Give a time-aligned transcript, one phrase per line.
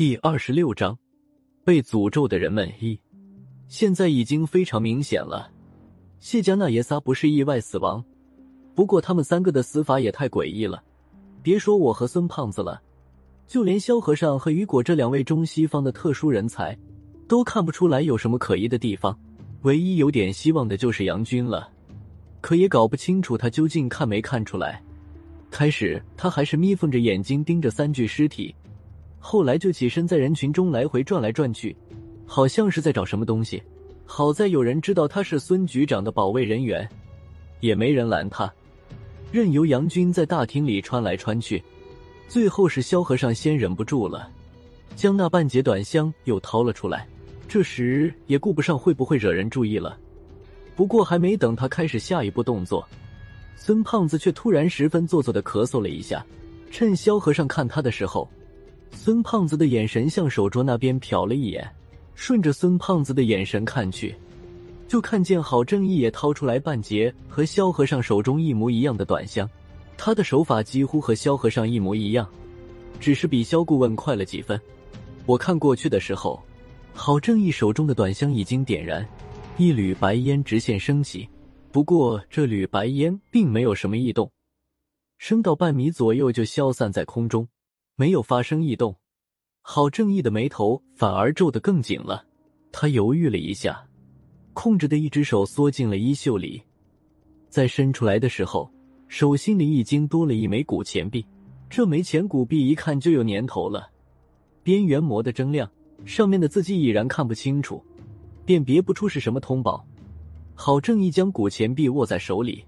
[0.00, 0.98] 第二十六章，
[1.62, 2.98] 被诅咒的人们一，
[3.68, 5.52] 现在已经非常明显了，
[6.18, 8.02] 谢家那爷仨不是意外死亡，
[8.74, 10.82] 不过他们三个的死法也太诡异了。
[11.42, 12.80] 别说我和孙胖子了，
[13.46, 16.74] 就连萧和尚和雨果这两位中西方的特殊人才，
[17.28, 19.14] 都看不出来有什么可疑的地方。
[19.64, 21.68] 唯一有点希望的就是杨军了，
[22.40, 24.82] 可也搞不清楚他究竟看没看出来。
[25.50, 28.54] 开始他还是眯缝着眼睛盯着三具尸体。
[29.22, 31.76] 后来就起身在人群中来回转来转去，
[32.26, 33.62] 好像是在找什么东西。
[34.06, 36.88] 好在有人知道他是孙局长的保卫人员，
[37.60, 38.52] 也没人拦他，
[39.30, 41.62] 任由杨军在大厅里穿来穿去。
[42.26, 44.28] 最后是萧和尚先忍不住了，
[44.96, 47.06] 将那半截短香又掏了出来。
[47.46, 49.98] 这时也顾不上会不会惹人注意了。
[50.74, 52.88] 不过还没等他开始下一步动作，
[53.54, 56.24] 孙胖子却突然十分做作的咳嗽了一下，
[56.70, 58.28] 趁萧和尚看他的时候。
[58.92, 61.68] 孙胖子的眼神向手镯那边瞟了一眼，
[62.14, 64.14] 顺着孙胖子的眼神看去，
[64.86, 69.48] 就看见郝正义也掏出来半截和萧和尚手中一模一样的短香。
[69.96, 72.26] 他的手法几乎和萧和尚一模一样，
[72.98, 74.60] 只是比萧顾问快了几分。
[75.26, 76.42] 我看过去的时候，
[76.94, 79.06] 郝正义手中的短香已经点燃，
[79.56, 81.28] 一缕白烟直线升起。
[81.70, 84.30] 不过这缕白烟并没有什么异动，
[85.18, 87.46] 升到半米左右就消散在空中。
[88.00, 88.96] 没有发生异动，
[89.60, 92.24] 郝正义的眉头反而皱得更紧了。
[92.72, 93.86] 他犹豫了一下，
[94.54, 96.62] 控制的一只手缩进了衣袖里，
[97.50, 98.72] 在伸出来的时候，
[99.08, 101.22] 手心里已经多了一枚古钱币。
[101.68, 103.90] 这枚钱古币一看就有年头了，
[104.62, 105.70] 边缘磨得铮亮，
[106.06, 107.84] 上面的字迹已然看不清楚，
[108.46, 109.86] 辨别不出是什么通宝。
[110.54, 112.64] 郝正义将古钱币握在手里，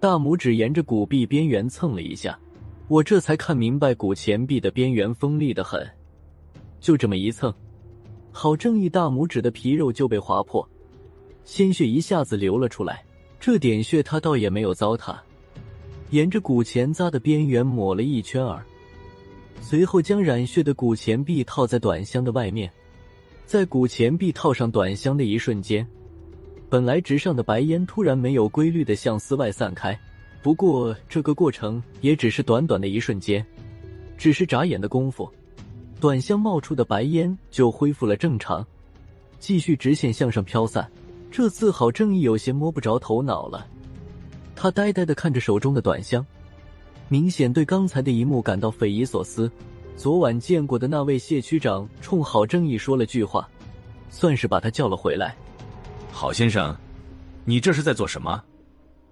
[0.00, 2.40] 大拇指沿着古币边缘蹭了一下。
[2.88, 5.84] 我这才看明白，古钱币的边缘锋利的很，
[6.80, 7.52] 就这么一蹭，
[8.30, 10.66] 郝正义大拇指的皮肉就被划破，
[11.44, 13.04] 鲜血一下子流了出来。
[13.40, 15.16] 这点血他倒也没有糟蹋，
[16.10, 18.64] 沿着古钱扎的边缘抹了一圈儿，
[19.60, 22.70] 随后将染血的古钱币套在短箱的外面。
[23.44, 25.86] 在古钱币套上短箱的一瞬间，
[26.68, 29.98] 本来直上的白烟突然没有规律的向丝外散开。
[30.46, 33.44] 不过，这个过程也只是短短的一瞬间，
[34.16, 35.28] 只是眨眼的功夫，
[35.98, 38.64] 短香冒出的白烟就恢复了正常，
[39.40, 40.88] 继续直线向上飘散。
[41.32, 43.66] 这次郝正义有些摸不着头脑了，
[44.54, 46.24] 他呆呆的看着手中的短香，
[47.08, 49.50] 明显对刚才的一幕感到匪夷所思。
[49.96, 53.48] 昨晚见过的那位谢区长冲郝正义说了句话，
[54.10, 55.34] 算是把他叫了回来。
[56.12, 56.72] 郝先生，
[57.44, 58.40] 你这是在做什么？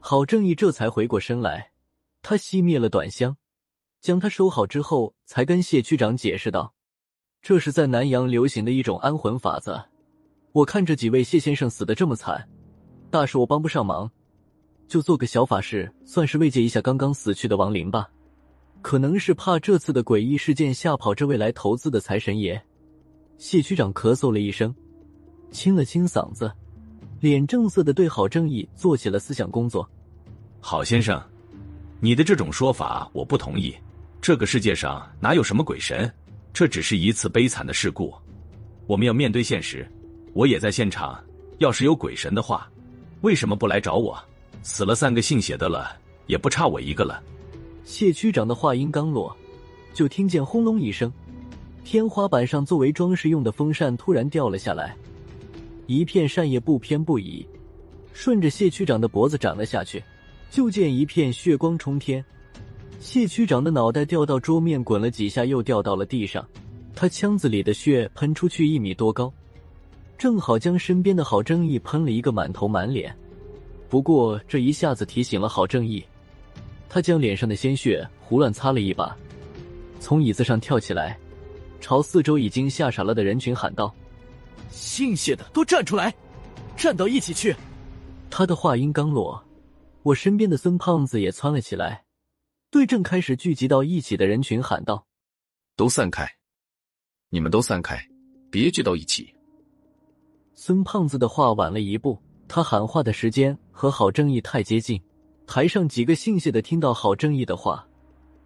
[0.06, 1.70] 郝正义这才回过身来，
[2.20, 3.34] 他熄灭了短香，
[4.03, 6.75] 将它收好之后，才跟谢区长解释道
[7.41, 9.82] ：“这是在南阳流行的一种安魂法子。
[10.53, 12.47] 我看这几位谢先生死的这么惨，
[13.10, 14.10] 大事我帮不上忙，
[14.87, 18.06] 就做个小法事，算是慰藉一下刚刚死去的亡灵吧。
[18.82, 22.62] 可能是怕这次的诡异事件吓跑这位来投资的财神爷。”
[23.41, 24.76] 谢区长咳嗽了一声，
[25.50, 26.53] 清了清嗓子。
[27.25, 29.89] 脸正色的对郝正义做起了思想工作。
[30.61, 31.19] 郝先生，
[31.99, 33.75] 你的这种说法我不同意。
[34.21, 36.12] 这个世界上哪有什么鬼神？
[36.53, 38.12] 这只是一次悲惨的事故。
[38.87, 39.91] 我们要面对现实。
[40.35, 41.19] 我也在现场。
[41.61, 42.71] 要是有鬼神的话，
[43.23, 44.23] 为什么不来找我？
[44.62, 45.97] 死了三个姓谢的了，
[46.27, 47.23] 也不差我一个了。
[47.85, 49.35] 谢区长的话音刚落，
[49.95, 51.11] 就听见轰隆一声，
[51.85, 54.95] 天花板上作为装饰用的风扇突然掉了下来。
[55.87, 57.47] 一片扇叶不偏不倚，
[58.12, 60.03] 顺着谢区长的脖子斩了下去，
[60.50, 62.25] 就见一片血光冲天。
[63.00, 66.47] 谢区长的脑袋掉到桌面，滚了几下，又掉到了地上。
[66.94, 69.31] 他腔子里的血喷出去一米多高，
[70.17, 73.15] 正好将身边的郝正义喷了一个满头满脸。
[73.91, 76.03] 不过这一下子提醒了郝正义，
[76.89, 79.15] 他将脸上的鲜血胡乱擦了一把，
[80.00, 81.19] 从椅子上跳起来，
[81.81, 83.93] 朝四周已经吓傻了的人群喊道。
[84.70, 86.14] 姓谢的都站出来，
[86.76, 87.55] 站到一起去！
[88.31, 89.43] 他的话音刚落，
[90.02, 92.05] 我身边的孙胖子也窜了起来，
[92.70, 95.06] 对正开始聚集到一起的人群喊道
[95.76, 96.28] ：“都散开！
[97.31, 97.96] 你们都散开，
[98.50, 99.32] 别聚到一起！”
[100.55, 105.00] 孙胖子的话晚了一步，他喊话的时间和郝正义太接近，
[105.46, 107.87] 台上几个姓谢的听到郝正义的话，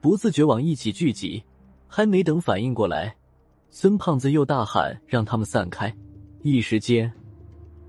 [0.01, 1.43] 不自觉往一起聚集，
[1.87, 3.17] 还没等反应过来，
[3.71, 5.95] 孙胖子又大喊让他们散开。
[6.51, 7.13] 一时间，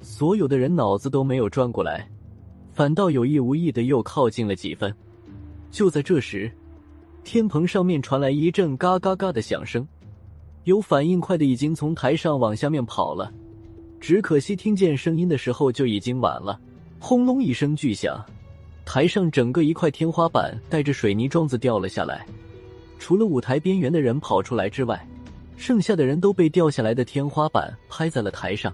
[0.01, 2.07] 所有的人脑子都没有转过来，
[2.73, 4.94] 反倒有意无意的又靠近了几分。
[5.71, 6.51] 就在这时，
[7.23, 9.88] 天棚上面传来一阵嘎嘎嘎的响声，
[10.63, 13.31] 有反应快的已经从台上往下面跑了，
[14.00, 16.59] 只可惜听见声音的时候就已经晚了。
[17.00, 18.23] 轰隆一声巨响，
[18.85, 22.25] 台上整个一块天花板带着水泥桩子掉了下来，
[22.97, 25.07] 除了舞台边缘的人跑出来之外，
[25.59, 28.73] 剩下的人都被掉下来的天花板拍在了台上。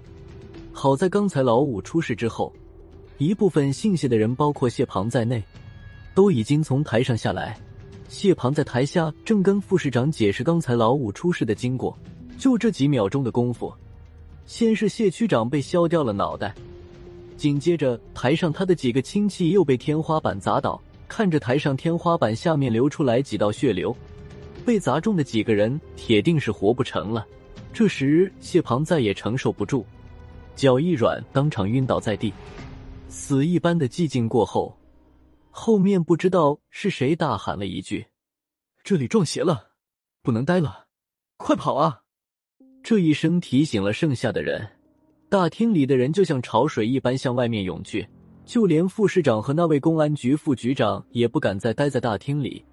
[0.72, 2.54] 好在刚才老五出事之后，
[3.18, 5.44] 一部分姓谢的人，包括谢庞在内，
[6.14, 7.58] 都已经从台上下来。
[8.08, 11.98] 谢庞在台下正跟副市长解释刚才老五出事的经过，
[12.38, 13.74] 就这几秒钟的功夫，
[14.46, 16.54] 先是谢区长被削掉了脑袋，
[17.36, 23.94] 紧接着台上他的几个亲戚又被天花板砸倒，看着台上天花板下面流出来几道血流。
[24.66, 27.26] 被砸中的几个人铁定是活不成了。
[27.72, 29.86] 这时，谢庞再也承受不住，
[30.56, 32.34] 脚一软，当场晕倒在地。
[33.08, 34.76] 死一般的寂静过后，
[35.52, 38.08] 后面不知道是谁大喊了一句
[38.84, 39.72] ：“这里撞邪了，
[40.22, 40.88] 不能待了，
[41.38, 42.02] 快跑啊！”
[42.82, 44.68] 这一声提醒了剩下的人，
[45.30, 48.08] 大厅里的人就像潮水一般向外面涌去，
[48.46, 52.64] 就连副市长和那位公安局副局长也不敢再待在大厅里。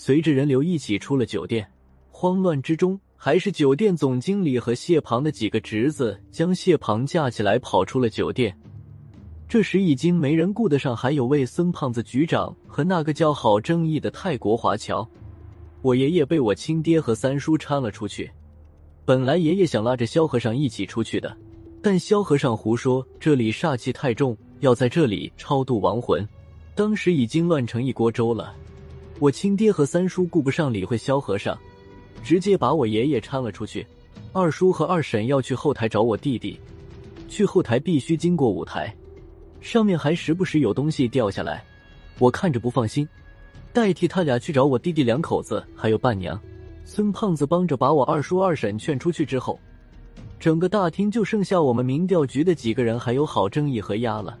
[0.00, 1.68] 随着人流一起出了酒店，
[2.12, 8.56] 慌乱之中，还是酒店总经理和谢庞的几个侄子将谢庞架起来跑出了酒店。
[9.48, 15.04] 这时已经没人顾得上，还有位孙胖子局长和那个叫郝正义的泰国华侨。
[15.82, 18.30] 我爷爷被我亲爹和三叔搀了出去。
[19.04, 21.36] 本来爷爷想拉着萧和尚一起出去的，
[21.82, 26.24] 但萧和尚胡说这里煞气太重，要在这里超度亡魂。
[26.76, 28.54] 当时已经乱成一锅粥了。
[29.20, 31.58] 我亲爹和三叔顾不上理会萧和尚，
[32.22, 33.84] 直接把我爷爷搀了出去。
[34.32, 36.60] 二叔和二婶要去后台找我弟弟，
[37.28, 38.94] 去后台必须经过舞台，
[39.60, 41.64] 上面还时不时有东西掉下来。
[42.18, 43.08] 我看着不放心，
[43.72, 46.40] 代替他俩去找我弟弟两口子还有伴娘。
[46.84, 49.58] 孙胖子帮着把我二叔二婶劝出去之后，
[50.38, 54.38] 整个大厅就剩下我们民调局的几个人，还有郝正义和丫了。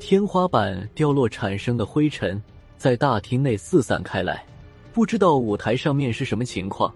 [0.00, 2.42] 天花板掉落产生的灰尘。
[2.80, 4.42] 在大厅内四散开来，
[4.90, 6.90] 不知道舞台上面是什么情况，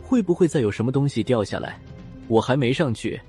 [0.00, 1.76] 会不会再有什么东西掉下来？
[2.28, 3.20] 我还没上去，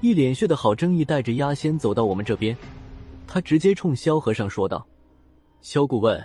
[0.00, 2.56] 一脸血的郝正义带着鸭先走到我们这边，
[3.28, 4.84] 他直接冲萧和尚说道
[5.62, 6.20] ：“萧顾问，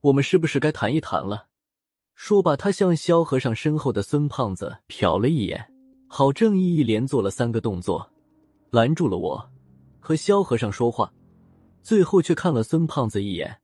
[0.00, 1.46] 我们是不是该谈一谈了？”
[2.16, 5.64] 说罢，他向萧和尚身后的孙胖子瞟了一眼。
[6.08, 8.10] 郝正义一连做了三个动作，
[8.70, 9.48] 拦住了我
[10.00, 11.12] 和萧和尚说话，
[11.84, 13.56] 最后却看了孙胖子一眼。